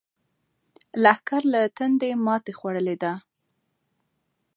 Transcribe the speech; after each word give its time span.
لښکر 1.03 1.41
له 1.53 1.61
تندې 1.77 2.09
ماتې 2.25 2.53
خوړلې 2.59 2.95
ده. 3.03 3.13